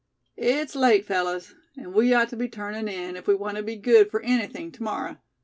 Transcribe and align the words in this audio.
"It's 0.35 0.75
late, 0.75 1.05
fellows, 1.05 1.53
and 1.77 1.93
we 1.93 2.11
ought 2.11 2.29
to 2.29 2.35
be 2.35 2.47
turning 2.47 2.87
in, 2.87 3.15
if 3.15 3.27
we 3.27 3.35
want 3.35 3.57
to 3.57 3.61
be 3.61 3.75
good 3.75 4.09
for 4.09 4.19
anything 4.23 4.71
to 4.71 4.81
morrow. 4.81 5.17